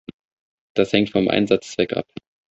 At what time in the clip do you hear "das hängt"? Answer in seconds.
0.75-1.11